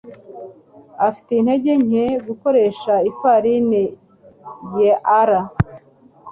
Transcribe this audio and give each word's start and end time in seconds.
ufite 1.09 1.31
intege 1.37 1.71
nke. 1.83 2.05
Gukoresha 2.27 2.93
ifarine 3.09 3.81
year 4.77 5.29